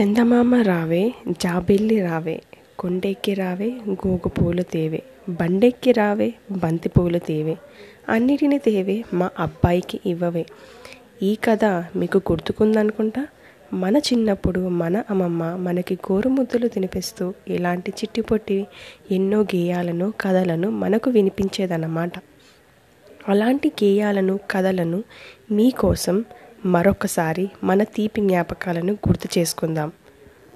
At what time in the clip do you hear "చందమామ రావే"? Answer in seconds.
0.00-1.14